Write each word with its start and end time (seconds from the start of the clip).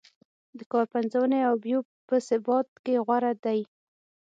د 0.57 0.59
کار 0.71 0.85
پنځونې 0.95 1.39
او 1.49 1.53
بیو 1.63 1.79
په 2.07 2.15
ثبات 2.27 2.67
کې 2.83 2.95
غوره 3.05 3.33
دی. 3.45 3.59